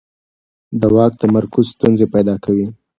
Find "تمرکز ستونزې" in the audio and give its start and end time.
1.21-2.05